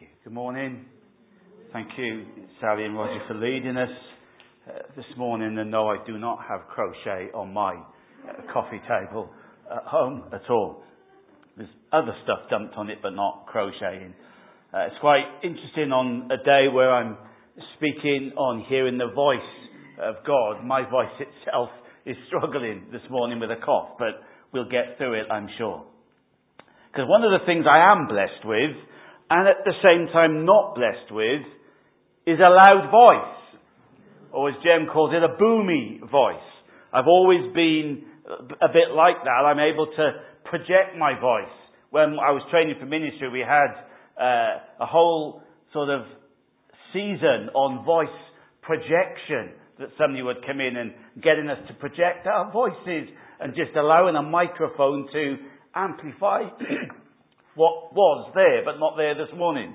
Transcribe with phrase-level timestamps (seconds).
[0.00, 0.06] you.
[0.24, 0.84] Good morning.
[1.72, 2.24] Thank you,
[2.60, 3.88] Sally and Roger, for leading us
[4.68, 5.58] uh, this morning.
[5.58, 9.30] And no, I do not have crochet on my uh, coffee table
[9.70, 10.82] at home at all.
[11.56, 14.14] There's other stuff dumped on it, but not crocheting.
[14.74, 17.16] Uh, it's quite interesting on a day where I'm
[17.76, 19.38] speaking on hearing the voice
[20.02, 20.64] of God.
[20.64, 21.70] My voice itself
[22.04, 24.20] is struggling this morning with a cough, but
[24.52, 25.86] we'll get through it, I'm sure.
[26.92, 28.76] Because one of the things I am blessed with,
[29.30, 31.42] and at the same time not blessed with,
[32.26, 33.60] is a loud voice.
[34.32, 36.46] Or as Jem calls it, a boomy voice.
[36.92, 39.44] I've always been a bit like that.
[39.46, 40.10] I'm able to
[40.44, 41.52] project my voice.
[41.90, 43.72] When I was training for ministry, we had
[44.20, 46.02] uh, a whole sort of
[46.92, 48.08] season on voice
[48.62, 53.08] projection that somebody would come in and getting us to project our voices
[53.40, 55.36] and just allowing a microphone to
[55.74, 56.42] amplify
[57.56, 59.74] what was there but not there this morning.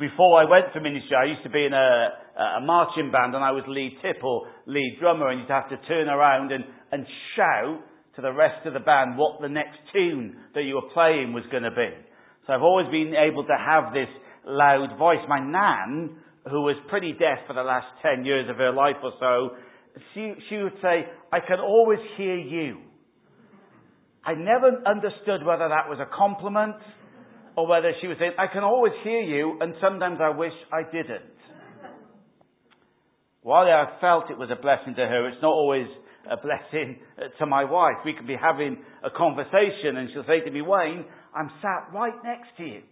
[0.00, 2.08] Before I went for ministry, I used to be in a,
[2.56, 5.76] a marching band and I was lead tip or lead drummer and you'd have to
[5.86, 7.04] turn around and, and
[7.36, 7.84] shout
[8.16, 11.44] to the rest of the band what the next tune that you were playing was
[11.52, 11.92] going to be.
[12.46, 14.08] So I've always been able to have this
[14.46, 15.20] loud voice.
[15.28, 16.16] My nan,
[16.48, 19.56] who was pretty deaf for the last 10 years of her life or so,
[20.14, 22.78] she, she would say, I can always hear you.
[24.24, 26.76] I never understood whether that was a compliment
[27.56, 30.82] or whether she was saying, I can always hear you, and sometimes I wish I
[30.84, 31.32] didn't.
[33.42, 35.86] While I felt it was a blessing to her, it's not always
[36.30, 37.00] a blessing
[37.38, 37.96] to my wife.
[38.04, 41.04] We could be having a conversation, and she'll say to me, Wayne,
[41.34, 42.82] I'm sat right next to you.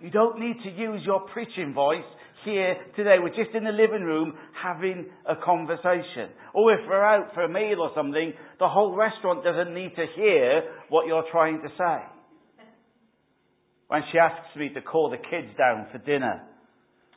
[0.00, 2.04] You don't need to use your preaching voice
[2.46, 3.16] here today.
[3.20, 6.30] We're just in the living room having a conversation.
[6.54, 10.06] Or if we're out for a meal or something, the whole restaurant doesn't need to
[10.16, 12.64] hear what you're trying to say.
[13.88, 16.42] When she asks me to call the kids down for dinner,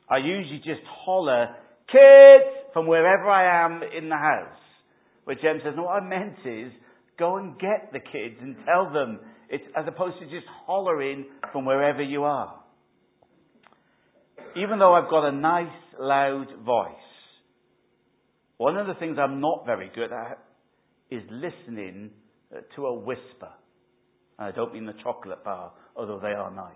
[0.10, 1.56] I usually just holler,
[1.88, 4.60] kids, from wherever I am in the house.
[5.26, 6.72] But Jem says, no, what I meant is,
[7.18, 9.20] go and get the kids and tell them,
[9.50, 12.59] it's, as opposed to just hollering from wherever you are
[14.56, 15.68] even though I've got a nice,
[16.00, 16.94] loud voice,
[18.58, 20.40] one of the things I'm not very good at
[21.10, 22.12] is listening
[22.54, 23.50] uh, to a whisper.
[24.38, 26.74] And I don't mean the chocolate bar, although they are nice.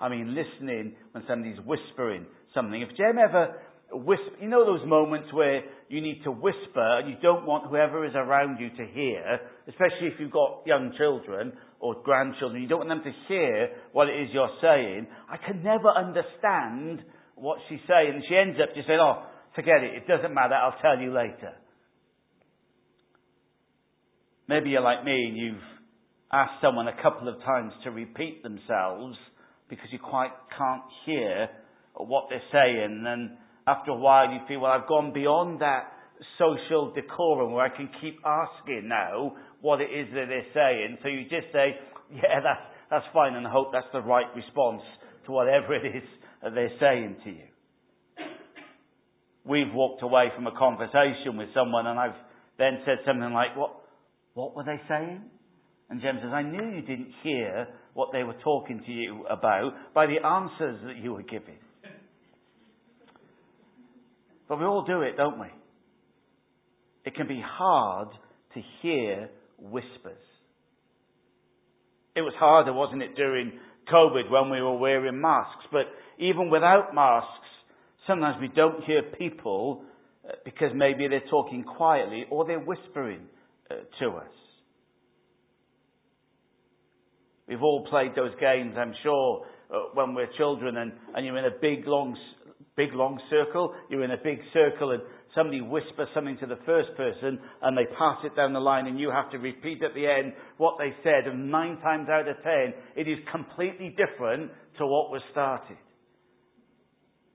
[0.00, 2.82] I mean listening when somebody's whispering something.
[2.82, 3.54] If Jem ever
[3.92, 8.04] whisper, you know those moments where you need to whisper and you don't want whoever
[8.04, 12.86] is around you to hear, especially if you've got young children or grandchildren, you don't
[12.86, 15.04] want them to hear what it is you're saying.
[15.28, 17.02] I can never understand
[17.34, 18.14] what she's saying.
[18.14, 19.26] And she ends up just saying, oh,
[19.56, 21.52] forget it, it doesn't matter, I'll tell you later.
[24.48, 25.66] Maybe you're like me and you've
[26.32, 29.16] asked someone a couple of times to repeat themselves
[29.68, 31.48] because you quite can't hear
[31.96, 33.04] what they're saying.
[33.06, 33.30] And
[33.66, 35.92] after a while you feel, well, I've gone beyond that
[36.38, 39.32] social decorum where I can keep asking now
[39.62, 40.98] what it is that they're saying.
[41.02, 41.76] So you just say,
[42.12, 44.82] yeah, that's, that's fine, and hope that's the right response
[45.26, 46.02] to whatever it is
[46.42, 48.26] that they're saying to you.
[49.44, 52.18] We've walked away from a conversation with someone and I've
[52.58, 53.74] then said something like, what,
[54.34, 55.22] what were they saying?
[55.90, 59.72] And Jem says, I knew you didn't hear what they were talking to you about
[59.94, 61.58] by the answers that you were giving.
[64.48, 65.48] But we all do it, don't we?
[67.04, 68.08] It can be hard
[68.54, 69.28] to hear
[69.62, 70.18] whispers.
[72.14, 73.52] It was harder, wasn't it, during
[73.92, 75.64] COVID when we were wearing masks?
[75.70, 75.86] But
[76.18, 77.28] even without masks,
[78.06, 79.84] sometimes we don't hear people
[80.28, 83.22] uh, because maybe they're talking quietly or they're whispering
[83.70, 84.32] uh, to us.
[87.48, 91.44] We've all played those games, I'm sure, uh, when we're children and, and you're in
[91.44, 92.16] a big long,
[92.76, 93.74] big long circle.
[93.90, 95.02] You're in a big circle and
[95.34, 98.98] somebody whispers something to the first person and they pass it down the line and
[98.98, 102.36] you have to repeat at the end what they said and nine times out of
[102.42, 105.76] ten it is completely different to what was started.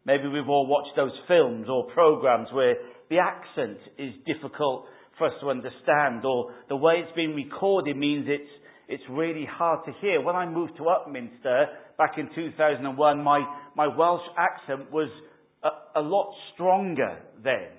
[0.05, 2.75] Maybe we've all watched those films or programs where
[3.09, 4.85] the accent is difficult
[5.17, 8.50] for us to understand or the way it's been recorded means it's,
[8.88, 10.21] it's really hard to hear.
[10.21, 11.65] When I moved to Upminster
[11.97, 13.43] back in 2001, my,
[13.75, 15.09] my Welsh accent was
[15.63, 17.76] a, a lot stronger then.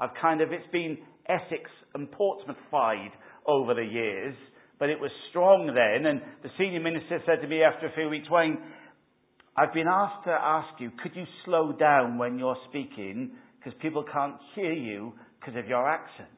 [0.00, 0.98] I've kind of, it's been
[1.28, 3.10] Essex and Portsmouthified
[3.46, 4.34] over the years,
[4.78, 6.06] but it was strong then.
[6.06, 8.58] And the senior minister said to me after a few weeks, Wayne,
[9.56, 14.04] I've been asked to ask you, could you slow down when you're speaking because people
[14.12, 16.28] can't hear you because of your accent?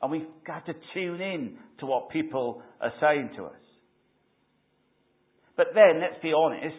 [0.00, 3.52] And we've got to tune in to what people are saying to us.
[5.56, 6.76] But then, let's be honest,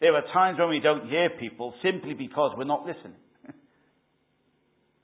[0.00, 3.16] There are times when we don't hear people simply because we're not listening.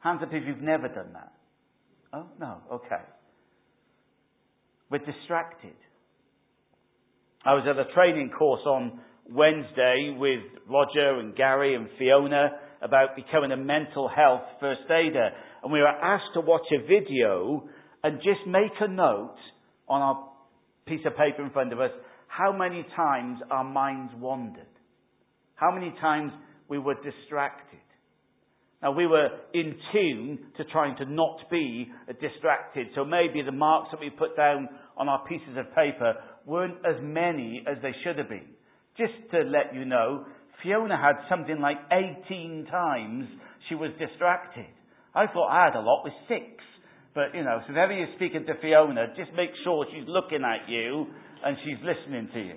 [0.03, 1.33] Hands up if you've never done that.
[2.13, 3.03] Oh, no, okay.
[4.91, 5.77] We're distracted.
[7.45, 9.01] I was at a training course on
[9.31, 12.51] Wednesday with Roger and Gary and Fiona
[12.83, 15.31] about becoming a mental health first aider.
[15.63, 17.69] And we were asked to watch a video
[18.03, 19.37] and just make a note
[19.89, 20.29] on our
[20.87, 21.91] piece of paper in front of us
[22.27, 24.67] how many times our minds wandered.
[25.55, 26.33] How many times
[26.69, 27.79] we were distracted.
[28.83, 31.91] Now we were in tune to trying to not be
[32.21, 32.89] distracted.
[32.95, 36.15] So maybe the marks that we put down on our pieces of paper
[36.45, 38.49] weren't as many as they should have been.
[38.99, 40.27] Just to let you know,
[40.63, 41.77] Fiona had something like
[42.27, 43.27] 18 times
[43.69, 44.67] she was distracted.
[45.15, 46.63] I thought I had a lot with six.
[47.15, 50.69] But, you know, so whenever you're speaking to Fiona, just make sure she's looking at
[50.69, 51.07] you
[51.45, 52.57] and she's listening to you.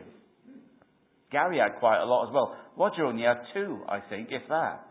[1.31, 2.55] Gary had quite a lot as well.
[2.77, 4.87] Roger only had two, I think, if that.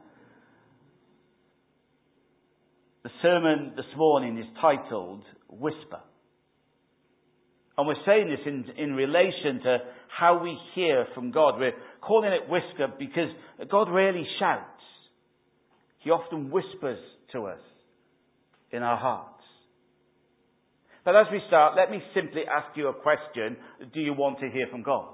[3.05, 6.01] The sermon this morning is titled Whisper.
[7.77, 9.79] And we're saying this in, in relation to
[10.09, 11.59] how we hear from God.
[11.59, 13.29] We're calling it whisper because
[13.71, 14.65] God rarely shouts.
[15.99, 16.99] He often whispers
[17.33, 17.59] to us
[18.73, 19.31] in our hearts.
[21.05, 23.59] But as we start, let me simply ask you a question.
[23.93, 25.12] Do you want to hear from God?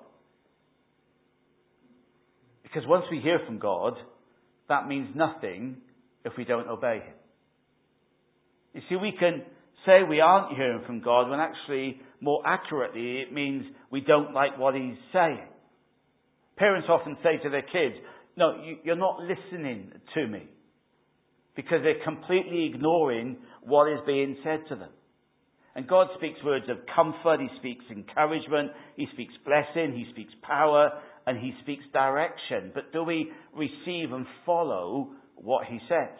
[2.62, 3.94] Because once we hear from God,
[4.68, 5.78] that means nothing
[6.24, 7.14] if we don't obey Him.
[8.74, 9.42] You see, we can
[9.86, 14.58] say we aren't hearing from God when actually, more accurately, it means we don't like
[14.58, 15.48] what He's saying.
[16.56, 17.96] Parents often say to their kids,
[18.36, 20.48] No, you're not listening to me.
[21.56, 24.90] Because they're completely ignoring what is being said to them.
[25.74, 30.90] And God speaks words of comfort, He speaks encouragement, He speaks blessing, He speaks power,
[31.26, 32.70] and He speaks direction.
[32.74, 36.18] But do we receive and follow what He says?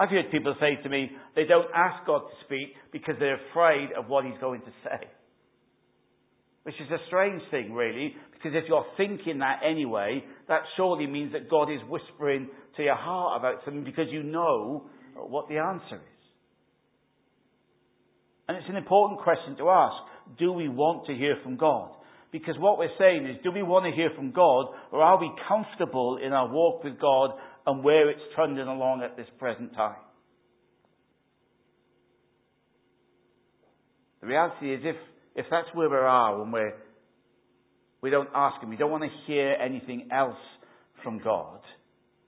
[0.00, 3.90] I've heard people say to me they don't ask God to speak because they're afraid
[3.96, 5.06] of what He's going to say.
[6.62, 11.32] Which is a strange thing, really, because if you're thinking that anyway, that surely means
[11.32, 14.84] that God is whispering to your heart about something because you know
[15.16, 16.20] what the answer is.
[18.48, 19.96] And it's an important question to ask.
[20.38, 21.90] Do we want to hear from God?
[22.32, 25.30] Because what we're saying is, do we want to hear from God, or are we
[25.48, 27.30] comfortable in our walk with God
[27.70, 29.94] and where it's trending along at this present time?
[34.20, 34.96] The reality is, if,
[35.36, 36.74] if that's where we are when we're,
[38.02, 40.34] we don't ask Him, we don't want to hear anything else
[41.04, 41.60] from God,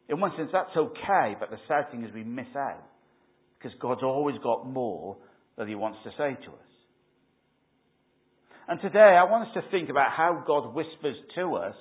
[0.08, 2.84] in one sense that's okay, but the sad thing is we miss out.
[3.58, 5.16] Because God's always got more
[5.58, 6.72] that He wants to say to us.
[8.68, 11.74] And today I want us to think about how God whispers to us.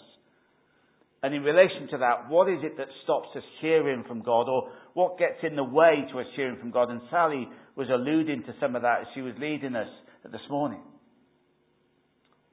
[1.23, 4.71] And in relation to that, what is it that stops us hearing from God or
[4.93, 6.89] what gets in the way to us hearing from God?
[6.89, 9.87] And Sally was alluding to some of that as she was leading us
[10.31, 10.81] this morning.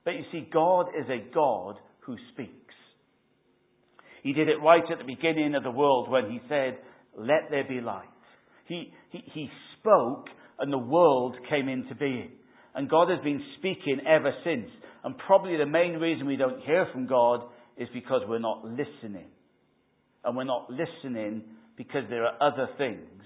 [0.05, 2.53] But you see, God is a God who speaks.
[4.23, 6.79] He did it right at the beginning of the world when he said,
[7.17, 8.09] let there be light.
[8.67, 9.49] He, he, he
[9.79, 10.27] spoke
[10.59, 12.33] and the world came into being.
[12.75, 14.69] And God has been speaking ever since.
[15.05, 17.43] And probably the main reason we don't hear from God
[17.79, 19.27] is because we're not listening.
[20.25, 21.43] And we're not listening
[21.77, 23.23] because there are other things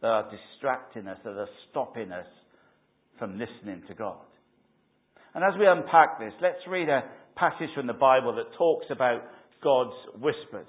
[0.00, 2.26] that are distracting us, that are stopping us
[3.18, 4.18] from listening to God.
[5.34, 7.02] And as we unpack this, let's read a
[7.36, 9.22] passage from the Bible that talks about
[9.62, 10.68] God's whispers.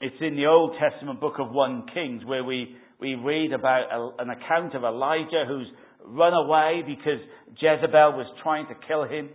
[0.00, 4.22] It's in the Old Testament book of 1 Kings where we we read about a,
[4.22, 5.68] an account of Elijah who's
[6.04, 7.20] run away because
[7.60, 9.30] Jezebel was trying to kill him.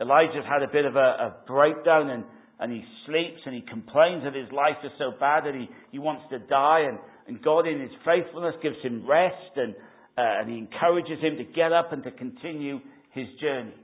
[0.00, 2.24] Elijah's had a bit of a, a breakdown and,
[2.58, 5.98] and he sleeps and he complains that his life is so bad that he, he
[5.98, 9.74] wants to die and, and God in his faithfulness gives him rest and,
[10.16, 12.80] uh, and he encourages him to get up and to continue
[13.12, 13.74] his journey.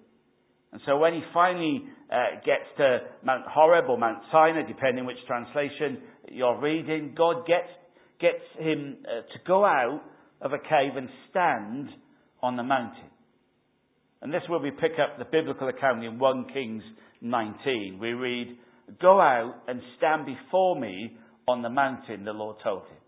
[0.73, 5.17] And so when he finally uh, gets to Mount Horeb or Mount Sinai, depending which
[5.27, 5.99] translation
[6.31, 7.69] you're reading, God gets
[8.21, 10.03] gets him uh, to go out
[10.41, 11.89] of a cave and stand
[12.43, 13.11] on the mountain.
[14.23, 16.83] And this is where we pick up the biblical account in 1 Kings
[17.21, 17.99] 19.
[18.01, 18.57] We read,
[19.01, 21.17] Go out and stand before me
[21.49, 22.99] on the mountain, the Lord told him.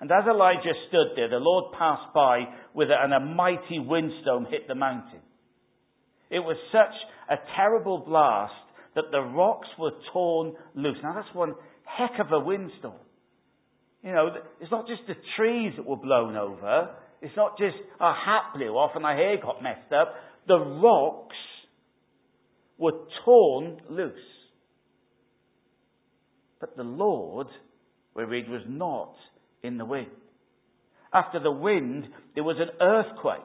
[0.00, 4.46] And as Elijah stood there, the Lord passed by with it, and a mighty windstorm
[4.50, 5.20] hit the mountain.
[6.30, 6.94] It was such
[7.30, 8.52] a terrible blast
[8.94, 10.96] that the rocks were torn loose.
[11.02, 12.94] Now that's one heck of a windstorm.
[14.02, 14.28] You know,
[14.60, 16.90] it's not just the trees that were blown over.
[17.22, 20.14] It's not just oh, our hat blew off and our hair got messed up.
[20.46, 21.36] The rocks
[22.78, 22.92] were
[23.24, 24.14] torn loose.
[26.60, 27.48] But the Lord,
[28.14, 29.14] we read, was not
[29.62, 30.10] in the wind.
[31.12, 33.40] After the wind, there was an earthquake,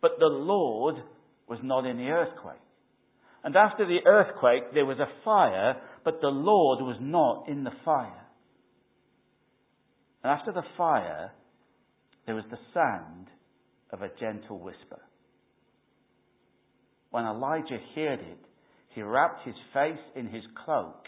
[0.00, 0.96] but the Lord
[1.48, 2.56] was not in the earthquake.
[3.42, 7.72] And after the earthquake, there was a fire, but the Lord was not in the
[7.84, 8.26] fire.
[10.22, 11.32] And after the fire,
[12.26, 13.28] there was the sound
[13.92, 15.00] of a gentle whisper.
[17.10, 18.38] When Elijah heard it,
[18.94, 21.06] he wrapped his face in his cloak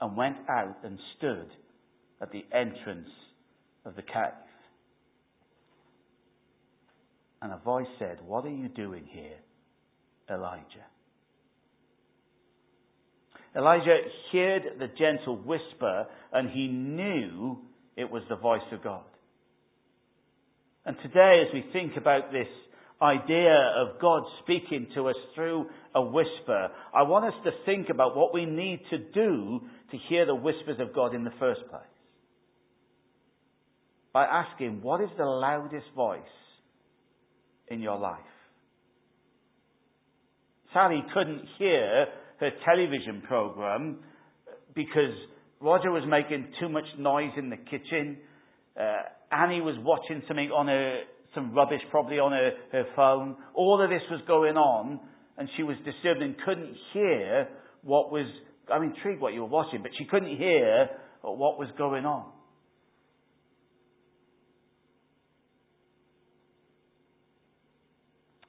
[0.00, 1.48] and went out and stood
[2.20, 3.08] at the entrance
[3.84, 4.46] of the cave.
[7.42, 9.38] And a voice said, What are you doing here,
[10.30, 10.86] Elijah?
[13.56, 13.98] Elijah
[14.32, 17.58] heard the gentle whisper and he knew
[17.96, 19.02] it was the voice of God.
[20.86, 22.46] And today, as we think about this
[23.02, 28.16] idea of God speaking to us through a whisper, I want us to think about
[28.16, 31.82] what we need to do to hear the whispers of God in the first place.
[34.12, 36.20] By asking, what is the loudest voice
[37.68, 38.18] in your life?
[40.72, 42.06] Sally couldn't hear
[42.38, 43.98] her television program
[44.74, 45.14] because
[45.60, 48.18] Roger was making too much noise in the kitchen.
[48.78, 49.02] Uh,
[49.32, 51.00] Annie was watching something on her,
[51.34, 53.36] some rubbish probably on her, her phone.
[53.54, 55.00] All of this was going on,
[55.38, 57.48] and she was disturbed and couldn't hear
[57.82, 58.26] what was.
[58.72, 60.88] I'm intrigued what you were watching, but she couldn't hear
[61.22, 62.26] what was going on.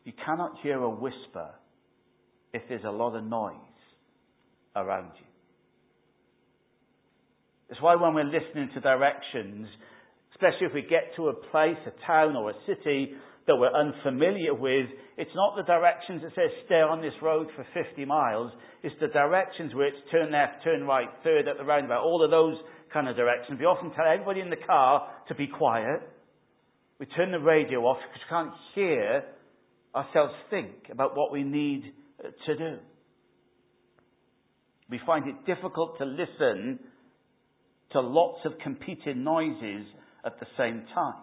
[0.03, 1.51] You cannot hear a whisper
[2.53, 3.55] if there's a lot of noise
[4.75, 5.25] around you.
[7.69, 9.67] It's why when we're listening to directions,
[10.41, 13.13] especially if we get to a place, a town or a city
[13.45, 17.65] that we're unfamiliar with, it's not the directions that says stay on this road for
[17.73, 18.51] 50 miles.
[18.81, 22.31] It's the directions where it's turn left, turn right, third at the roundabout, all of
[22.31, 22.55] those
[22.91, 23.59] kind of directions.
[23.59, 26.01] We often tell everybody in the car to be quiet.
[26.99, 29.23] We turn the radio off because we can't hear
[29.95, 32.77] ourselves think about what we need uh, to do.
[34.89, 36.79] We find it difficult to listen
[37.91, 39.85] to lots of competing noises
[40.25, 41.15] at the same time.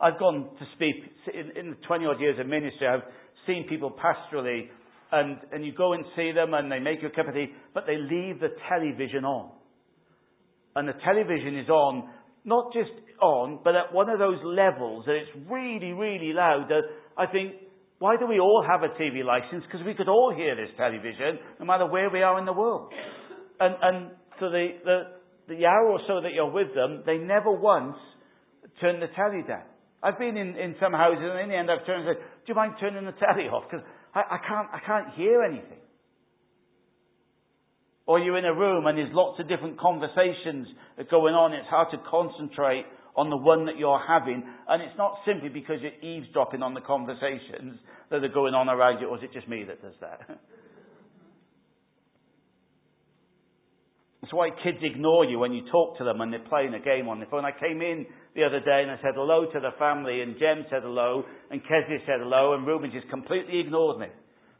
[0.00, 0.96] I've gone to speak
[1.32, 2.86] in, in the 20 odd years of ministry.
[2.86, 3.08] I've
[3.46, 4.68] seen people pastorally,
[5.12, 7.46] and, and you go and see them, and they make you a cup of tea,
[7.72, 9.50] but they leave the television on.
[10.76, 12.10] And the television is on,
[12.44, 12.90] not just
[13.22, 16.66] on, but at one of those levels that it's really, really loud.
[16.68, 16.82] That
[17.16, 17.54] I think
[17.98, 19.64] why do we all have a TV license?
[19.70, 22.92] Because we could all hear this television, no matter where we are in the world.
[23.60, 25.02] And, and for the, the,
[25.48, 27.96] the hour or so that you're with them, they never once
[28.80, 29.64] turn the telly down.
[30.02, 32.48] I've been in, in some houses, and in the end I've turned and said, do
[32.48, 33.64] you mind turning the telly off?
[33.70, 33.84] Because
[34.14, 35.80] I, I, can't, I can't hear anything.
[38.06, 40.68] Or you're in a room and there's lots of different conversations
[41.10, 41.54] going on.
[41.54, 42.84] It's hard to concentrate
[43.16, 44.44] on the one that you're having.
[44.68, 47.78] And it's not simply because you're eavesdropping on the conversations
[48.10, 50.20] that are going on around you, or is it just me that does that?
[54.34, 57.18] why kids ignore you when you talk to them and they're playing a game on
[57.18, 57.44] their phone.
[57.44, 60.66] I came in the other day and I said hello to the family and Jem
[60.70, 64.08] said hello and Kezia said hello and Ruben just completely ignored me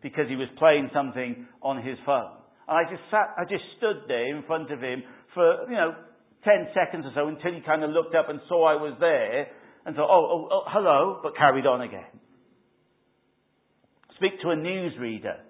[0.02, 2.32] because he was playing something on his phone.
[2.68, 5.02] And I just sat, I just stood there in front of him
[5.34, 5.94] for, you know,
[6.44, 9.48] 10 seconds or so until he kind of looked up and saw I was there
[9.86, 12.12] and thought, oh, oh, oh hello, but carried on again.
[14.16, 15.40] Speak to a newsreader.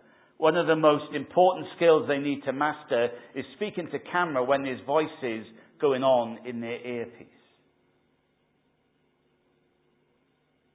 [0.45, 4.63] One of the most important skills they need to master is speaking to camera when
[4.63, 5.47] there's voices
[5.81, 7.29] going on in their earpiece.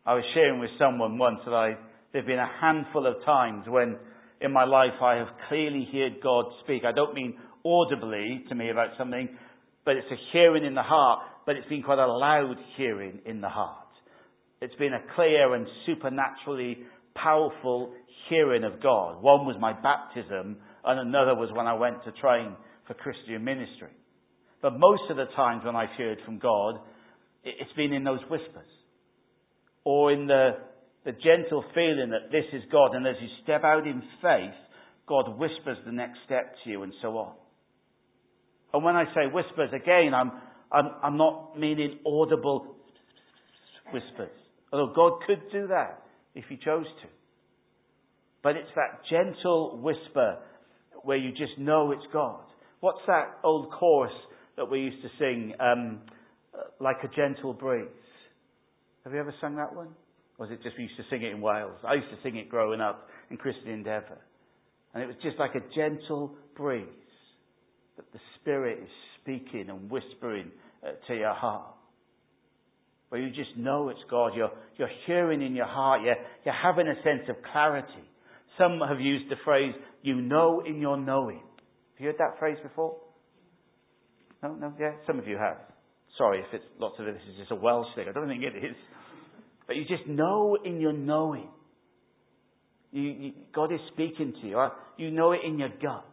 [0.07, 1.77] I was sharing with someone once that I,
[2.11, 3.97] there have been a handful of times when
[4.41, 6.81] in my life I have clearly heard God speak.
[6.83, 9.29] I don't mean audibly to me about something,
[9.85, 13.39] but it's a hearing in the heart, but it's been quite a loud hearing in
[13.39, 13.85] the heart.
[14.61, 16.79] It's been a clear and supernaturally
[17.15, 17.93] powerful
[18.29, 19.21] hearing of God.
[19.21, 22.55] One was my baptism, and another was when I went to train
[22.87, 23.89] for Christian ministry.
[24.61, 26.79] But most of the times when I've heard from God,
[27.43, 28.67] it's been in those whispers.
[29.83, 30.57] Or in the,
[31.05, 34.55] the gentle feeling that this is God, and as you step out in faith,
[35.07, 37.33] God whispers the next step to you, and so on.
[38.73, 40.31] And when I say whispers, again, I'm,
[40.71, 42.75] I'm, I'm not meaning audible
[43.91, 44.29] whispers.
[44.71, 46.03] Although God could do that
[46.39, 47.07] if He chose to.
[48.41, 50.37] But it's that gentle whisper
[51.03, 52.43] where you just know it's God.
[52.79, 54.13] What's that old chorus
[54.55, 55.99] that we used to sing, um,
[56.79, 57.87] like a gentle breeze?
[59.03, 59.89] Have you ever sung that one?
[60.37, 61.77] Or was it just we used to sing it in Wales?
[61.85, 63.09] I used to sing it growing up.
[63.29, 64.17] in Christian Endeavour.
[64.93, 66.87] And it was just like a gentle breeze
[67.97, 68.89] that the Spirit is
[69.21, 70.51] speaking and whispering
[70.83, 71.75] uh, to your heart.
[73.09, 74.33] Where you just know it's God.
[74.35, 76.01] You're, you're hearing in your heart.
[76.03, 77.87] You're, you're having a sense of clarity.
[78.57, 81.41] Some have used the phrase, you know in your knowing.
[81.95, 82.97] Have you heard that phrase before?
[84.43, 85.57] No, no, yeah, some of you have.
[86.17, 88.05] Sorry if it's lots of this is just a Welsh thing.
[88.09, 88.75] I don't think it is.
[89.67, 91.49] But you just know in your knowing.
[92.91, 94.57] You, you, God is speaking to you.
[94.57, 94.71] Right?
[94.97, 96.05] You know it in your gut.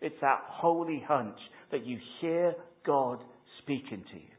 [0.00, 1.38] It's that holy hunch
[1.70, 3.22] that you hear God
[3.62, 4.33] speaking to you.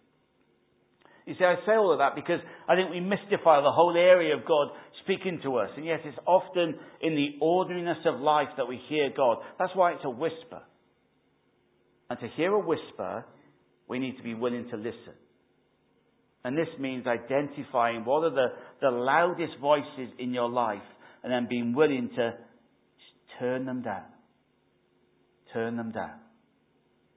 [1.26, 4.36] You see, I say all of that because I think we mystify the whole area
[4.36, 4.70] of God
[5.04, 5.70] speaking to us.
[5.76, 9.38] And yes, it's often in the ordinariness of life that we hear God.
[9.58, 10.62] That's why it's a whisper.
[12.10, 13.26] And to hear a whisper,
[13.88, 15.16] we need to be willing to listen.
[16.44, 18.48] And this means identifying what are the,
[18.80, 20.78] the loudest voices in your life
[21.24, 22.34] and then being willing to
[23.40, 24.06] turn them down.
[25.54, 26.20] Turn them down.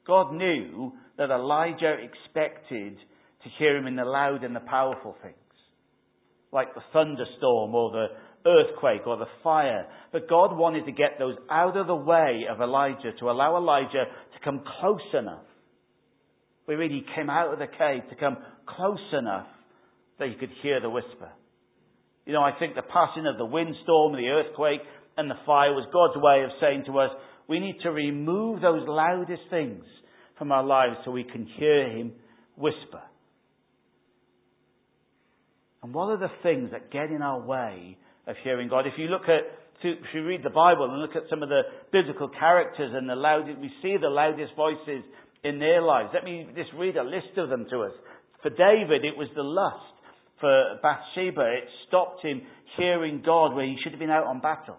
[0.07, 2.97] God knew that Elijah expected
[3.45, 5.37] to hear him in the loud and the powerful things,
[6.53, 8.07] like the thunderstorm or the
[8.47, 9.87] earthquake or the fire.
[10.13, 14.05] But God wanted to get those out of the way of Elijah to allow Elijah
[14.05, 15.45] to come close enough.
[16.67, 19.47] We really came out of the cave to come close enough
[20.19, 21.31] that he could hear the whisper.
[22.27, 24.81] You know, I think the passing of the windstorm, the earthquake,
[25.17, 27.11] and the fire was God's way of saying to us,
[27.49, 29.83] we need to remove those loudest things
[30.37, 32.13] from our lives so we can hear him
[32.57, 33.03] whisper.
[35.83, 38.87] And what are the things that get in our way of hearing God?
[38.87, 39.47] If you look at,
[39.83, 43.15] if you read the Bible and look at some of the biblical characters and the
[43.15, 45.05] loudest, we see the loudest voices
[45.45, 46.11] in their lives.
[46.13, 47.93] Let me just read a list of them to us.
[48.43, 49.95] For David, it was the lust.
[50.41, 52.43] For Bathsheba, it stopped him
[52.77, 54.77] hearing God where he should have been out on battle.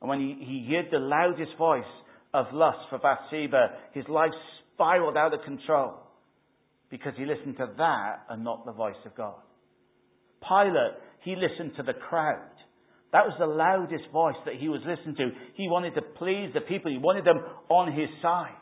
[0.00, 1.84] And when he, he heard the loudest voice
[2.32, 4.30] of lust for Bathsheba, his life
[4.74, 5.94] spiraled out of control
[6.90, 9.40] because he listened to that and not the voice of God.
[10.46, 12.50] Pilate, he listened to the crowd.
[13.12, 15.30] That was the loudest voice that he was listening to.
[15.54, 16.90] He wanted to please the people.
[16.90, 18.54] He wanted them on his side.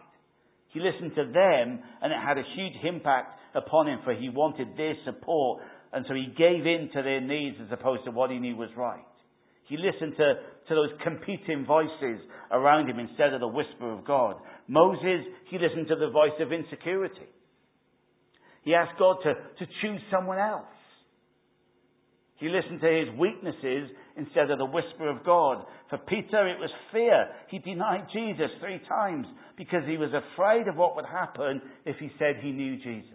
[0.68, 4.76] He listened to them and it had a huge impact upon him for he wanted
[4.76, 5.62] their support
[5.92, 8.68] and so he gave in to their needs as opposed to what he knew was
[8.76, 9.04] right.
[9.68, 10.34] He listened to,
[10.68, 14.36] to those competing voices around him instead of the whisper of God.
[14.66, 17.28] Moses, he listened to the voice of insecurity.
[18.68, 20.66] He asked God to, to choose someone else.
[22.36, 25.64] He listened to his weaknesses instead of the whisper of God.
[25.88, 27.28] For Peter, it was fear.
[27.48, 29.26] He denied Jesus three times
[29.56, 33.08] because he was afraid of what would happen if he said he knew Jesus.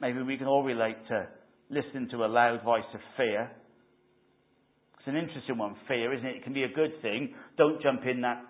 [0.00, 1.28] Maybe we can all relate to
[1.70, 3.52] listening to a loud voice of fear.
[4.98, 6.36] It's an interesting one, fear, isn't it?
[6.38, 7.36] It can be a good thing.
[7.56, 8.42] Don't jump in that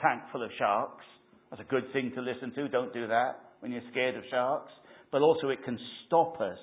[0.00, 1.04] tank full of sharks.
[1.50, 2.68] That's a good thing to listen to.
[2.68, 4.72] Don't do that when you're scared of sharks
[5.14, 6.58] but also it can stop us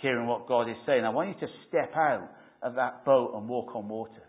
[0.00, 1.04] hearing what God is saying.
[1.04, 2.26] I want you to step out
[2.62, 4.22] of that boat and walk on water.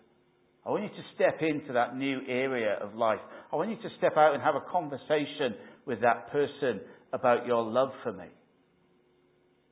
[0.66, 3.22] I want you to step into that new area of life.
[3.54, 6.82] I want you to step out and have a conversation with that person
[7.14, 8.26] about your love for me.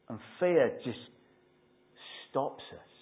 [0.08, 1.00] And fear just
[2.30, 2.95] stops us.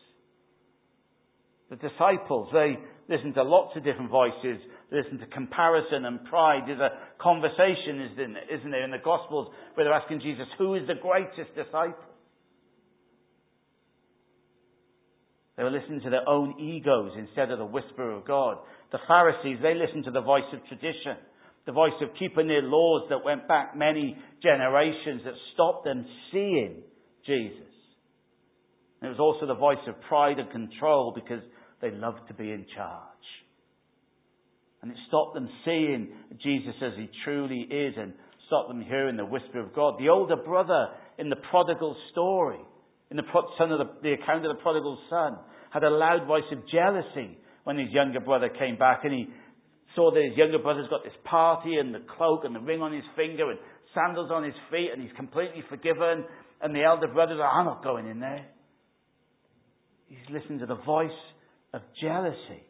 [1.74, 2.78] The disciples, they
[3.10, 6.64] listened to lots of different voices They listen to comparison and pride.
[6.68, 8.14] There's a conversation,
[8.48, 11.98] isn't there, in the Gospels where they're asking Jesus, who is the greatest disciple?
[15.58, 18.58] They were listening to their own egos instead of the whisper of God.
[18.92, 21.18] The Pharisees, they listened to the voice of tradition,
[21.66, 26.84] the voice of keeping their laws that went back many generations that stopped them seeing
[27.26, 27.66] Jesus.
[29.02, 31.42] It was also the voice of pride and control because
[31.84, 33.28] they loved to be in charge.
[34.82, 36.08] And it stopped them seeing
[36.42, 38.14] Jesus as he truly is and
[38.48, 39.96] stopped them hearing the whisper of God.
[40.00, 42.60] The older brother in the prodigal story,
[43.12, 43.24] in the,
[43.58, 45.38] son of the, the account of the prodigal son,
[45.72, 49.28] had a loud voice of jealousy when his younger brother came back and he
[49.96, 52.94] saw that his younger brother's got this party and the cloak and the ring on
[52.94, 53.60] his finger and
[53.94, 56.24] sandals on his feet and he's completely forgiven.
[56.62, 58.48] And the elder brother's like, I'm not going in there.
[60.08, 61.12] He's listening to the voice
[61.74, 62.64] of jealousy.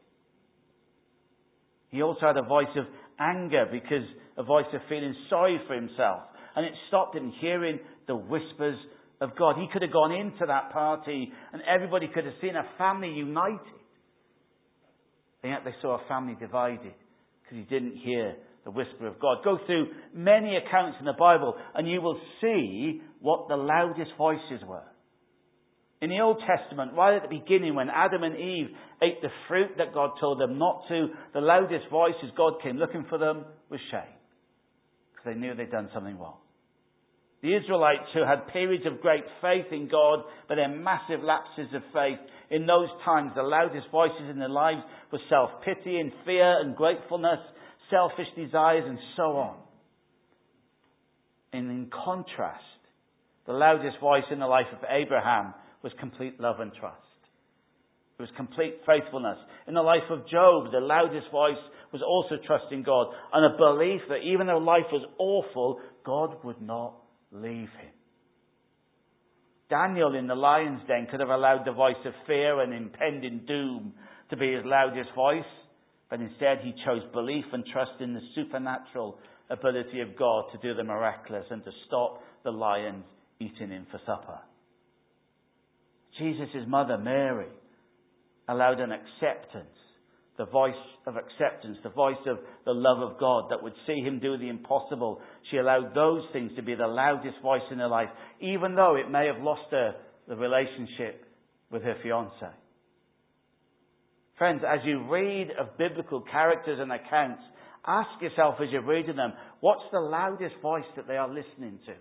[1.90, 2.86] He also had a voice of
[3.20, 6.22] anger because a voice of feeling sorry for himself.
[6.56, 8.78] And it stopped him hearing the whispers
[9.22, 9.56] of God.
[9.58, 13.60] He could have gone into that party and everybody could have seen a family united.
[15.44, 16.94] And yet they saw a family divided
[17.44, 18.36] because he didn't hear
[18.66, 19.44] the whisper of God.
[19.44, 24.62] Go through many accounts in the Bible and you will see what the loudest voices
[24.66, 24.84] were.
[26.04, 28.68] In the Old Testament, right at the beginning, when Adam and Eve
[29.02, 32.76] ate the fruit that God told them not to, the loudest voice as God came
[32.76, 34.20] looking for them was shame.
[35.14, 36.36] Because they knew they'd done something wrong.
[37.42, 41.82] The Israelites who had periods of great faith in God, but then massive lapses of
[41.94, 42.20] faith,
[42.52, 47.40] in those times the loudest voices in their lives were self-pity and fear and gratefulness,
[47.90, 49.56] selfish desires and so on.
[51.54, 52.60] And in contrast,
[53.48, 55.54] the loudest voice in the life of Abraham
[55.84, 56.98] was complete love and trust.
[58.18, 59.38] It was complete faithfulness.
[59.68, 64.02] In the life of Job, the loudest voice was also trusting God and a belief
[64.10, 66.96] that even though life was awful, God would not
[67.32, 67.94] leave him.
[69.70, 73.94] Daniel in the lion's den could have allowed the voice of fear and impending doom
[74.30, 75.44] to be his loudest voice,
[76.10, 79.18] but instead he chose belief and trust in the supernatural
[79.50, 83.04] ability of God to do the miraculous and to stop the lions
[83.40, 84.40] eating him for supper.
[86.18, 87.48] Jesus' mother, Mary,
[88.48, 89.76] allowed an acceptance,
[90.38, 90.74] the voice
[91.06, 94.50] of acceptance, the voice of the love of God that would see him do the
[94.50, 95.22] impossible.
[95.52, 98.10] She allowed those things to be the loudest voice in her life,
[98.42, 99.96] even though it may have lost her
[100.28, 101.26] the relationship
[101.72, 102.56] with her fiance.
[104.38, 107.44] Friends, as you read of biblical characters and accounts,
[107.86, 111.94] ask yourself as you're reading them, what's the loudest voice that they are listening to?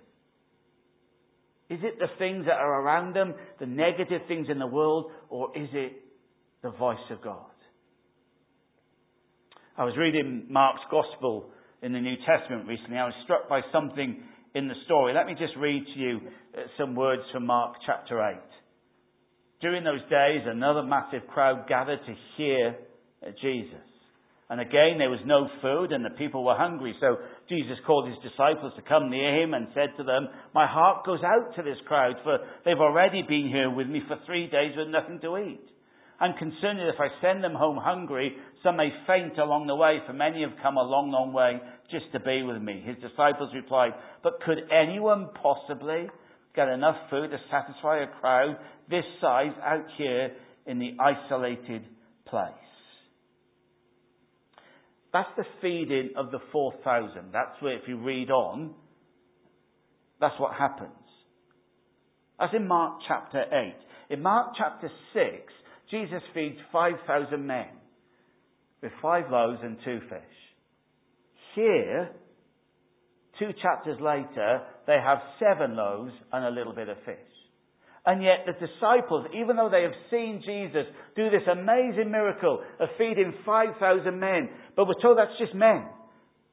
[1.72, 5.56] Is it the things that are around them, the negative things in the world, or
[5.56, 5.92] is it
[6.62, 7.46] the voice of God?
[9.78, 11.46] I was reading Mark's Gospel
[11.80, 12.98] in the New Testament recently.
[12.98, 14.22] I was struck by something
[14.54, 15.14] in the story.
[15.14, 16.20] Let me just read to you
[16.54, 18.36] uh, some words from Mark chapter 8.
[19.62, 22.76] During those days, another massive crowd gathered to hear
[23.26, 23.91] uh, Jesus.
[24.52, 26.94] And again, there was no food and the people were hungry.
[27.00, 27.16] So
[27.48, 31.24] Jesus called his disciples to come near him and said to them, My heart goes
[31.24, 34.88] out to this crowd, for they've already been here with me for three days with
[34.88, 35.64] nothing to eat.
[36.20, 40.00] I'm concerned that if I send them home hungry, some may faint along the way,
[40.06, 41.56] for many have come a long, long way
[41.90, 42.84] just to be with me.
[42.84, 46.10] His disciples replied, But could anyone possibly
[46.54, 48.58] get enough food to satisfy a crowd
[48.90, 50.36] this size out here
[50.66, 51.88] in the isolated
[52.28, 52.61] place?
[55.12, 57.32] That's the feeding of the 4,000.
[57.32, 58.74] That's where, if you read on,
[60.20, 60.92] that's what happens.
[62.38, 63.74] That's in Mark chapter 8.
[64.16, 65.24] In Mark chapter 6,
[65.90, 67.66] Jesus feeds 5,000 men
[68.82, 70.20] with five loaves and two fish.
[71.54, 72.10] Here,
[73.38, 77.31] two chapters later, they have seven loaves and a little bit of fish.
[78.04, 82.88] And yet the disciples, even though they have seen Jesus do this amazing miracle of
[82.98, 85.86] feeding 5,000 men, but we're told that's just men.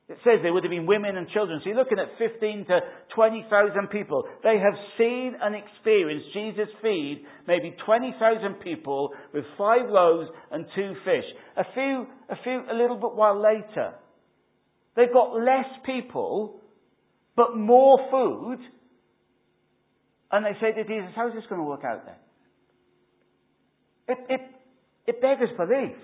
[0.09, 1.62] It says there would have been women and children.
[1.63, 2.79] So you're looking at 15 to
[3.13, 4.23] 20,000 people.
[4.41, 10.93] They have seen and experienced Jesus feed maybe 20,000 people with five loaves and two
[11.05, 11.25] fish.
[11.57, 13.93] A few, a few, a little bit while later,
[14.95, 16.59] they've got less people,
[17.35, 18.59] but more food
[20.32, 22.15] and they say to Jesus, how's this going to work out then?
[24.08, 24.42] It, it,
[25.08, 25.96] it beggars belief.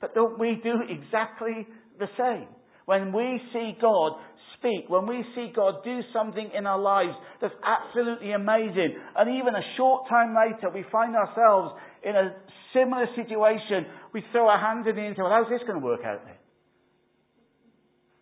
[0.00, 1.66] But don't we do exactly
[1.98, 2.48] the same?
[2.86, 4.12] When we see God
[4.58, 9.54] speak, when we see God do something in our lives that's absolutely amazing, and even
[9.54, 12.34] a short time later we find ourselves in a
[12.74, 15.80] similar situation, we throw our hands in the air and say, well, how's this going
[15.80, 16.34] to work out then?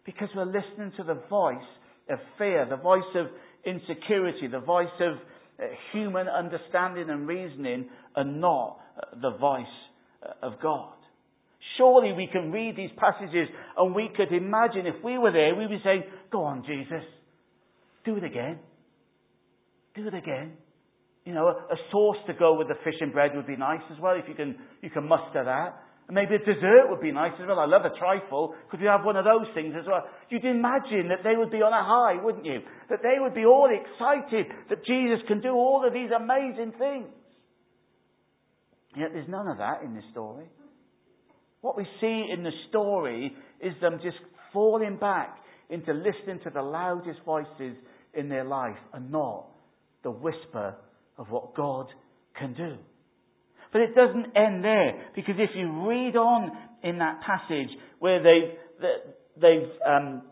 [0.04, 1.56] Because we're listening to the voice
[2.08, 3.26] of fear, the voice of
[3.64, 9.66] insecurity, the voice of uh, human understanding and reasoning, and not uh, the voice
[10.22, 10.92] uh, of God.
[11.76, 15.66] Surely we can read these passages and we could imagine if we were there, we
[15.66, 17.04] would say, Go on, Jesus,
[18.04, 18.58] do it again.
[19.94, 20.52] Do it again.
[21.24, 23.82] You know, a, a sauce to go with the fish and bread would be nice
[23.92, 25.82] as well if you can, you can muster that.
[26.08, 27.60] And maybe a dessert would be nice as well.
[27.60, 28.54] I love a trifle.
[28.70, 30.04] Could you have one of those things as well?
[30.30, 32.60] You'd imagine that they would be on a high, wouldn't you?
[32.88, 37.12] That they would be all excited that Jesus can do all of these amazing things.
[38.96, 40.46] Yet there's none of that in this story.
[41.60, 44.16] What we see in the story is them just
[44.52, 45.36] falling back
[45.68, 47.76] into listening to the loudest voices
[48.14, 49.46] in their life and not
[50.04, 50.74] the whisper
[51.18, 51.86] of what God
[52.38, 52.78] can do.
[53.72, 56.50] But it doesn't end there, because if you read on
[56.82, 58.56] in that passage where they've,
[59.36, 60.22] they've, um,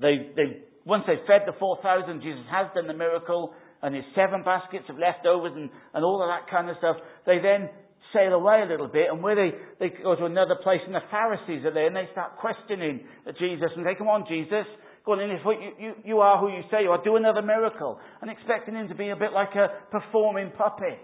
[0.00, 4.44] they've, they've once they've fed the 4,000, Jesus has done the miracle, and there's seven
[4.44, 6.96] baskets of leftovers and, and all of that kind of stuff.
[7.26, 7.68] They then
[8.14, 9.50] sail away a little bit, and where they,
[9.82, 13.02] they go to another place, and the Pharisees are there, and they start questioning
[13.36, 14.64] Jesus, and they come on, Jesus,
[15.06, 17.96] Going in, if you, you, you are who you say you are, do another miracle.
[18.20, 20.98] And expecting him to be a bit like a performing puppet.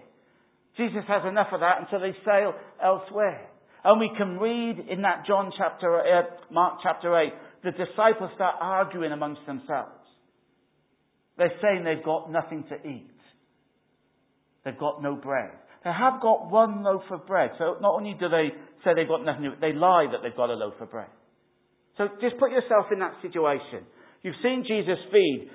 [0.77, 3.47] Jesus has enough of that, and so they sail elsewhere.
[3.83, 7.33] And we can read in that John chapter, uh, Mark chapter 8,
[7.63, 9.99] the disciples start arguing amongst themselves.
[11.37, 13.09] They're saying they've got nothing to eat.
[14.63, 15.51] They've got no bread.
[15.83, 17.51] They have got one loaf of bread.
[17.57, 18.49] So not only do they
[18.83, 21.09] say they've got nothing they lie that they've got a loaf of bread.
[21.97, 23.85] So just put yourself in that situation.
[24.21, 25.49] You've seen Jesus feed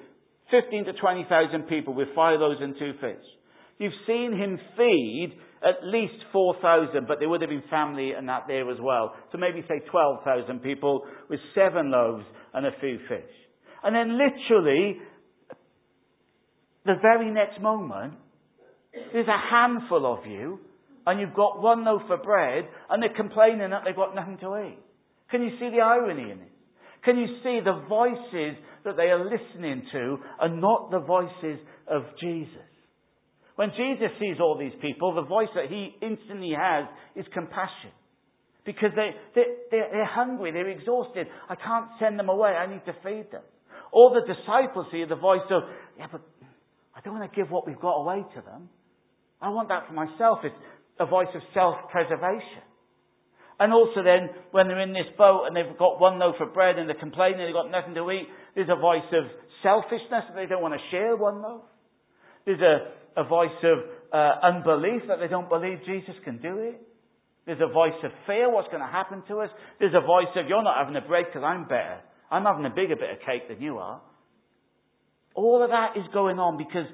[0.51, 3.25] 15 to 20,000 people with five loaves and two fish.
[3.79, 8.45] You've seen him feed at least 4,000, but there would have been family and that
[8.47, 9.15] there as well.
[9.33, 13.31] So maybe say 12,000 people with seven loaves and a few fish.
[13.83, 14.99] And then literally,
[16.85, 18.15] the very next moment,
[19.13, 20.59] there's a handful of you,
[21.07, 24.57] and you've got one loaf of bread, and they're complaining that they've got nothing to
[24.67, 24.79] eat.
[25.31, 26.53] Can you see the irony in it?
[27.05, 32.03] Can you see the voices that they are listening to are not the voices of
[32.21, 32.68] Jesus?
[33.59, 37.91] When Jesus sees all these people, the voice that he instantly has is compassion.
[38.65, 39.43] Because they, they,
[39.73, 41.27] they're hungry, they're exhausted.
[41.49, 43.43] I can't send them away, I need to feed them.
[43.91, 45.65] All the disciples hear the voice of,
[45.99, 46.21] yeah, but
[46.95, 48.69] I don't want to give what we've got away to them.
[49.43, 50.39] I want that for myself.
[50.45, 50.55] It's
[51.01, 52.63] a voice of self-preservation.
[53.59, 56.79] And also then, when they're in this boat and they've got one loaf of bread
[56.79, 59.27] and they're complaining they've got nothing to eat, there's a voice of
[59.65, 61.63] selfishness they don't want to share one loaf.
[62.47, 63.79] There's a, a voice of
[64.13, 66.81] uh, unbelief that they don't believe Jesus can do it.
[67.47, 69.51] There's a voice of fear, what's going to happen to us.
[69.81, 72.01] There's a voice of, you're not having a bread because I'm better.
[72.31, 74.01] I'm having a bigger bit of cake than you are.
[75.35, 76.87] All of that is going on because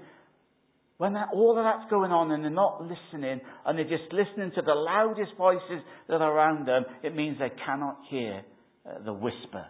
[0.98, 4.52] when that, all of that's going on and they're not listening and they're just listening
[4.54, 8.42] to the loudest voices that are around them, it means they cannot hear
[8.88, 9.66] uh, the whisper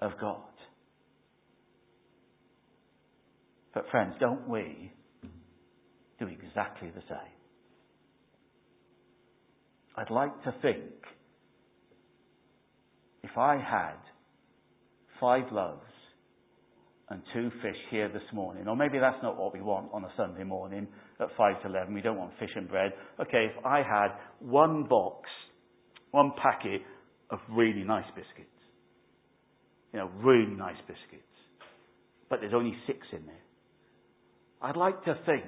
[0.00, 0.42] of God.
[3.72, 4.92] But friends, don't we
[6.18, 7.34] do exactly the same.
[9.96, 10.84] I'd like to think
[13.22, 13.96] if I had
[15.20, 15.82] five loaves
[17.10, 20.12] and two fish here this morning, or maybe that's not what we want on a
[20.16, 20.86] Sunday morning
[21.20, 22.92] at 5 to 11, we don't want fish and bread.
[23.20, 24.08] Okay, if I had
[24.40, 25.28] one box,
[26.10, 26.82] one packet
[27.30, 28.50] of really nice biscuits,
[29.92, 31.24] you know, really nice biscuits,
[32.28, 33.34] but there's only six in there.
[34.60, 35.44] I'd like to think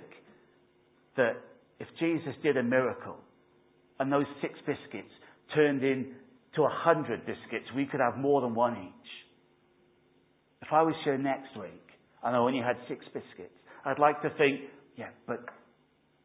[1.16, 1.36] that
[1.78, 3.16] if Jesus did a miracle
[3.98, 5.10] and those six biscuits
[5.54, 9.10] turned into a hundred biscuits, we could have more than one each.
[10.62, 11.86] If I was here next week
[12.22, 14.60] and I only had six biscuits, I'd like to think,
[14.96, 15.40] yeah, but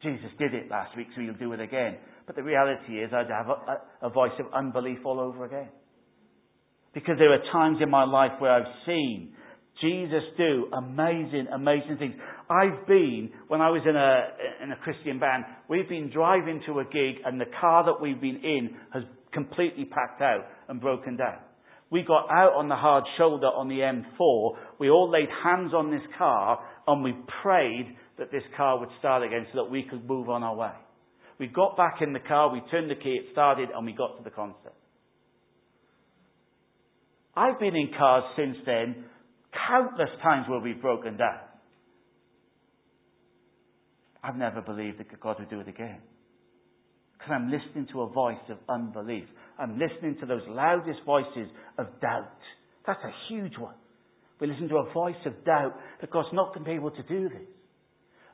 [0.03, 1.97] Jesus did it last week, so he'll do it again.
[2.27, 5.69] But the reality is I'd have a, a, a voice of unbelief all over again.
[6.93, 9.33] Because there are times in my life where I've seen
[9.81, 12.15] Jesus do amazing, amazing things.
[12.49, 16.79] I've been, when I was in a, in a Christian band, we've been driving to
[16.79, 21.17] a gig and the car that we've been in has completely packed out and broken
[21.17, 21.39] down.
[21.91, 24.57] We got out on the hard shoulder on the M4.
[24.79, 29.23] We all laid hands on this car and we prayed that this car would start
[29.23, 30.71] again so that we could move on our way.
[31.37, 34.17] We got back in the car, we turned the key, it started, and we got
[34.17, 34.73] to the concert.
[37.35, 39.03] I've been in cars since then
[39.67, 41.39] countless times where we've broken down.
[44.23, 45.99] I've never believed that God would do it again.
[47.13, 49.25] Because I'm listening to a voice of unbelief.
[49.57, 52.31] I'm listening to those loudest voices of doubt.
[52.85, 53.75] That's a huge one.
[54.39, 57.03] We listen to a voice of doubt that God's not going to be able to
[57.03, 57.47] do this.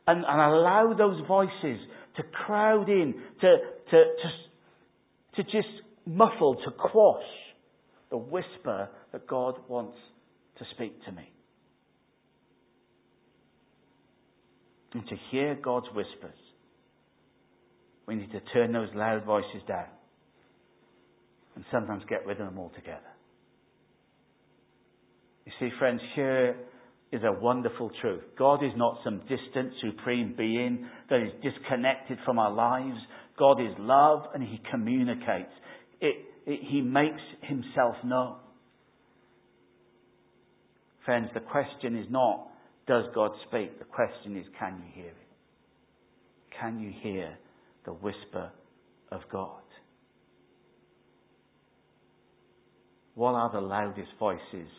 [0.07, 1.79] And, and allow those voices
[2.17, 3.57] to crowd in, to,
[3.91, 5.69] to, to, to just
[6.05, 7.23] muffle, to quash
[8.09, 9.97] the whisper that God wants
[10.61, 11.27] to speak to me.
[14.93, 16.37] And to hear God's whispers,
[18.07, 19.87] we need to turn those loud voices down
[21.55, 22.99] and sometimes get rid of them altogether.
[25.45, 26.55] You see, friends, here
[27.11, 28.21] is a wonderful truth.
[28.37, 32.97] God is not some distant, supreme being that is disconnected from our lives.
[33.39, 35.51] God is love and He communicates.
[35.99, 38.35] It, it, he makes Himself known.
[41.05, 42.47] Friends, the question is not,
[42.87, 43.79] does God speak?
[43.79, 45.15] The question is, can you hear it?
[46.59, 47.37] Can you hear
[47.85, 48.51] the whisper
[49.11, 49.61] of God?
[53.15, 54.69] What are the loudest voices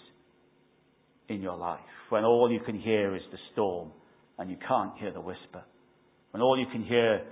[1.28, 1.80] in your life?
[2.08, 3.90] When all you can hear is the storm
[4.38, 5.62] and you can't hear the whisper.
[6.30, 7.22] When all you can hear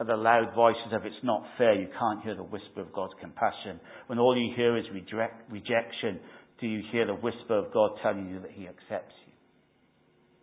[0.00, 3.14] are the loud voices of it's not fair, you can't hear the whisper of God's
[3.20, 3.80] compassion.
[4.06, 6.20] When all you hear is reject, rejection,
[6.60, 9.32] do you hear the whisper of God telling you that He accepts you?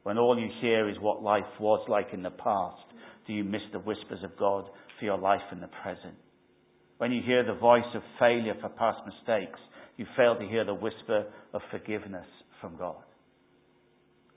[0.04, 2.84] When all you hear is what life was like in the past,
[3.28, 4.66] do you miss the whispers of God
[5.00, 6.16] for your life in the present?
[6.98, 9.60] When you hear the voice of failure for past mistakes,
[9.98, 12.28] you fail to hear the whisper of forgiveness
[12.62, 13.04] from God.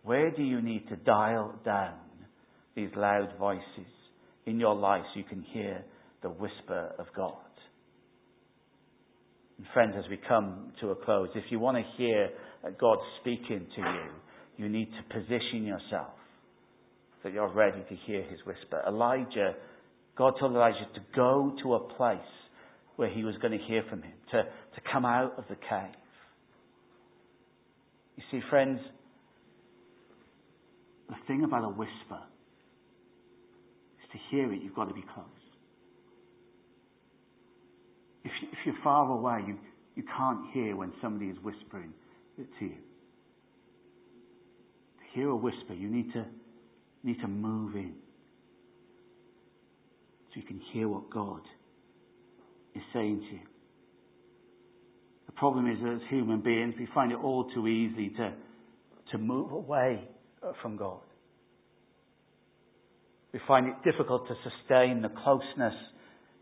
[0.03, 1.99] Where do you need to dial down
[2.75, 3.93] these loud voices
[4.47, 5.85] in your life so you can hear
[6.23, 7.37] the whisper of God?
[9.75, 12.31] Friends, as we come to a close, if you want to hear
[12.65, 14.11] uh, God speaking to you,
[14.57, 16.15] you need to position yourself
[17.25, 18.83] that you're ready to hear his whisper.
[18.87, 19.55] Elijah,
[20.17, 22.19] God told Elijah to go to a place
[22.97, 25.95] where he was going to hear from him, to, to come out of the cave.
[28.17, 28.81] You see, friends,
[31.09, 32.23] the thing about a whisper
[34.03, 35.27] is to hear it, you've got to be close.
[38.25, 39.57] If, if you're far away, you,
[39.95, 41.93] you can't hear when somebody is whispering
[42.37, 42.71] to you.
[42.71, 42.75] To
[45.15, 46.25] hear a whisper, you need to,
[47.03, 47.95] need to move in
[50.29, 51.41] so you can hear what God
[52.75, 53.43] is saying to you.
[55.27, 58.35] The problem is that as human beings, we find it all too easy to,
[59.13, 60.05] to move away
[60.63, 61.01] from God.
[63.33, 65.75] We find it difficult to sustain the closeness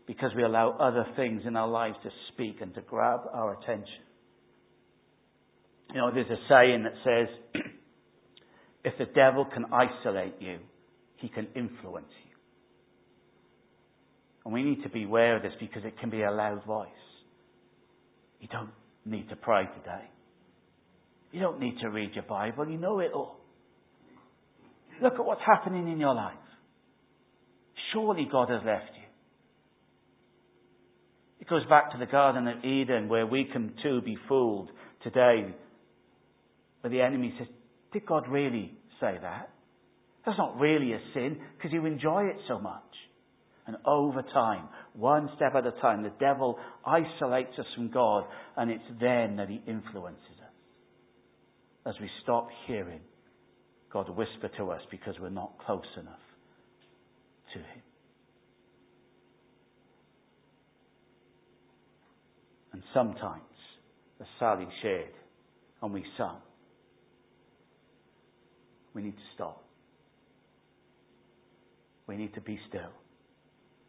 [0.07, 4.03] because we allow other things in our lives to speak and to grab our attention.
[5.93, 7.61] You know, there's a saying that says,
[8.85, 10.59] if the devil can isolate you,
[11.17, 12.35] he can influence you.
[14.45, 16.87] And we need to be aware of this because it can be a loud voice.
[18.39, 18.69] You don't
[19.05, 20.05] need to pray today.
[21.31, 22.69] You don't need to read your Bible.
[22.69, 23.37] You know it all.
[25.01, 26.33] Look at what's happening in your life.
[27.91, 28.96] Surely God has left.
[31.47, 34.69] It goes back to the Garden of Eden where we can too be fooled
[35.01, 35.55] today.
[36.81, 37.47] But the enemy says,
[37.93, 39.49] Did God really say that?
[40.25, 42.83] That's not really a sin because you enjoy it so much.
[43.65, 48.25] And over time, one step at a time, the devil isolates us from God,
[48.57, 50.53] and it's then that he influences us.
[51.85, 53.01] As we stop hearing
[53.91, 56.19] God whisper to us because we're not close enough
[57.53, 57.86] to him.
[62.77, 63.41] And sometimes,
[64.21, 65.09] as Sally shared,
[65.81, 66.37] and we sung,
[68.93, 69.63] we need to stop.
[72.05, 72.91] We need to be still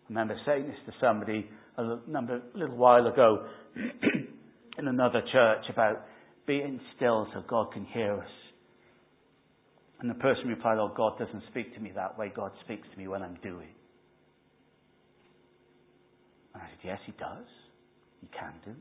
[0.09, 1.46] I remember saying this to somebody
[1.77, 3.44] a little while ago
[3.77, 6.07] in another church about
[6.46, 8.31] being still so God can hear us.
[10.01, 12.33] And the person replied, Oh, God doesn't speak to me that way.
[12.35, 13.68] God speaks to me when I'm doing.
[16.55, 17.44] And I said, Yes, He does.
[18.20, 18.74] He can do.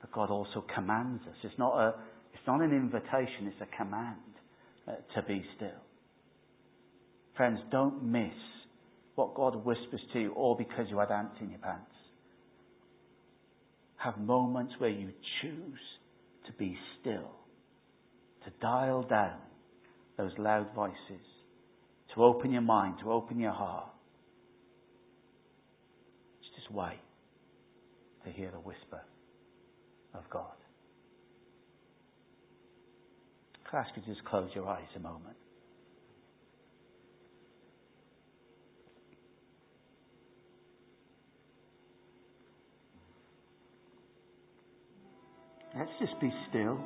[0.00, 1.34] But God also commands us.
[1.42, 1.94] It's not, a,
[2.32, 4.16] it's not an invitation, it's a command
[4.88, 5.68] uh, to be still.
[7.36, 8.32] Friends, don't miss
[9.14, 11.90] what God whispers to you, all because you had ants in your pants.
[13.96, 15.10] Have moments where you
[15.42, 15.78] choose
[16.46, 17.30] to be still,
[18.44, 19.36] to dial down
[20.16, 21.24] those loud voices,
[22.14, 23.90] to open your mind, to open your heart.
[26.70, 27.00] Wait
[28.24, 29.00] to hear the whisper
[30.14, 30.52] of God.
[33.72, 35.36] I ask you to just close your eyes a moment?
[45.76, 46.80] Let's just be still.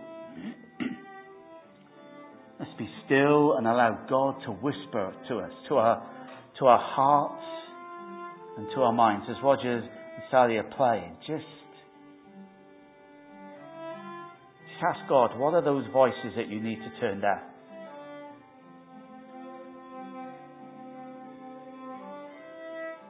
[2.61, 6.07] Let's be still and allow God to whisper to us, to our,
[6.59, 7.54] to our hearts
[8.57, 9.27] and to our minds.
[9.29, 11.45] As Roger and Sally are playing, just,
[14.69, 17.41] just ask God, what are those voices that you need to turn down?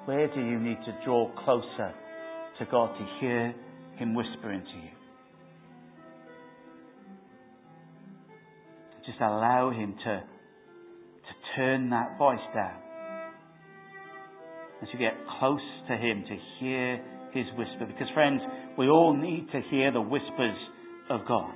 [0.07, 1.95] Where do you need to draw closer
[2.59, 3.55] to God to hear
[3.97, 4.91] Him whispering to you?
[9.07, 12.84] Just allow Him to, to turn that voice down.
[14.85, 17.01] As you get close to Him to hear
[17.33, 17.87] His whisper.
[17.87, 18.43] Because, friends,
[18.77, 20.59] we all need to hear the whispers
[21.09, 21.55] of God.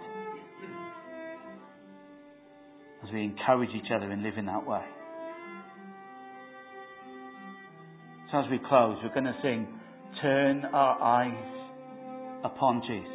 [3.04, 4.80] As we encourage each other in living that way.
[8.32, 9.68] So, as we close, we're going to sing,
[10.22, 13.12] Turn Our Eyes Upon Jesus.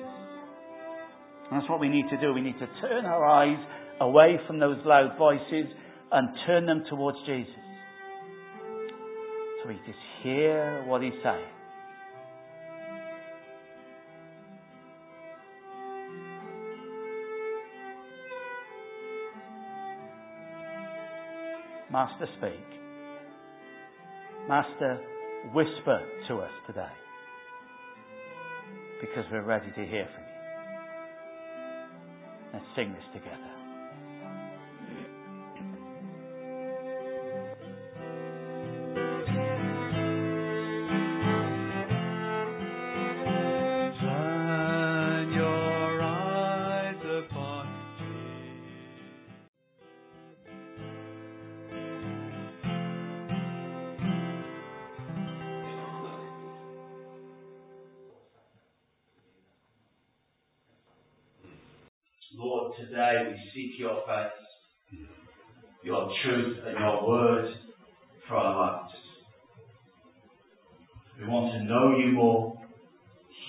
[1.49, 2.34] And that's what we need to do.
[2.34, 3.57] We need to turn our eyes
[3.99, 5.74] away from those loud voices
[6.11, 7.62] and turn them towards Jesus.
[9.64, 11.39] So we just hear what he says.
[21.89, 22.51] Master, speak.
[24.49, 24.99] Master,
[25.53, 26.88] whisper to us today
[28.99, 30.34] because we're ready to hear from you.
[32.53, 33.52] Let's sing this together.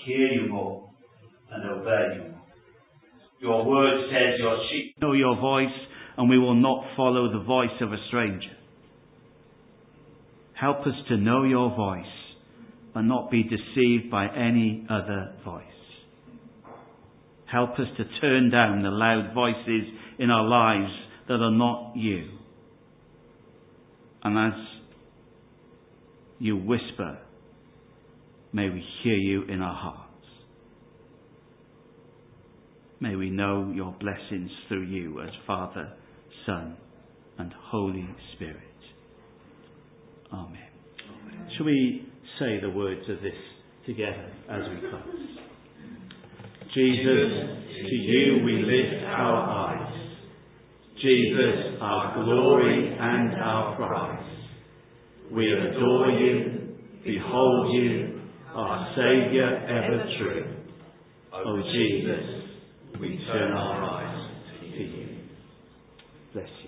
[0.05, 0.89] Hear you more,
[1.51, 2.41] and obey you more.
[3.39, 5.67] Your word says your sheep know your voice,
[6.17, 8.55] and we will not follow the voice of a stranger.
[10.59, 12.05] Help us to know your voice
[12.95, 15.63] and not be deceived by any other voice.
[17.51, 19.83] Help us to turn down the loud voices
[20.17, 20.91] in our lives
[21.27, 22.29] that are not you.
[24.23, 24.59] And as
[26.39, 27.19] you whisper,
[28.55, 30.01] may we hear you in our hearts.
[33.01, 35.91] May we know your blessings through you as Father,
[36.45, 36.77] Son,
[37.37, 38.61] and Holy Spirit.
[40.31, 40.57] Amen.
[41.21, 41.49] Amen.
[41.57, 42.07] Shall we
[42.39, 43.33] say the words of this
[43.85, 45.03] together as we close?
[46.73, 47.31] Jesus,
[47.89, 49.93] to you we lift our eyes.
[51.01, 54.23] Jesus, our glory and our prize.
[55.29, 58.14] We adore you, behold you,
[58.55, 60.55] our Saviour ever true.
[61.33, 64.31] O oh, Jesus, we turn our eyes
[64.61, 65.17] to you.
[66.33, 66.64] Bless you.